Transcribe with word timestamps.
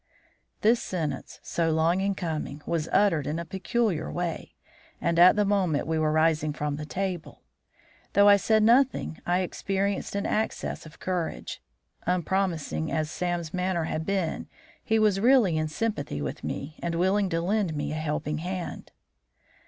This 0.61 0.81
sentence, 0.81 1.39
so 1.43 1.69
long 1.69 2.01
in 2.01 2.15
coming, 2.15 2.63
was 2.65 2.89
uttered 2.91 3.27
in 3.27 3.37
a 3.37 3.45
peculiar 3.45 4.11
way, 4.11 4.55
and 4.99 5.19
at 5.19 5.35
the 5.35 5.45
moment 5.45 5.85
we 5.85 5.99
were 5.99 6.11
rising 6.11 6.53
from 6.53 6.75
table. 6.75 7.43
Though 8.13 8.27
I 8.27 8.37
said 8.37 8.63
nothing, 8.63 9.21
I 9.27 9.41
experienced 9.41 10.15
an 10.15 10.25
access 10.25 10.87
of 10.87 10.99
courage. 10.99 11.61
Unpromising 12.07 12.91
as 12.91 13.11
Sam's 13.11 13.53
manner 13.53 13.83
had 13.83 14.03
been, 14.03 14.47
he 14.83 14.97
was 14.97 15.19
really 15.19 15.55
in 15.55 15.67
sympathy 15.67 16.19
with 16.19 16.43
me, 16.43 16.79
and 16.81 16.95
willing 16.95 17.29
to 17.29 17.39
lend 17.39 17.75
me 17.75 17.91
a 17.91 17.95
helping 17.95 18.39
hand. 18.39 18.91